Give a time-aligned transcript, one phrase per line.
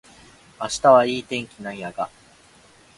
[0.59, 2.09] 明日はいい天気なんやが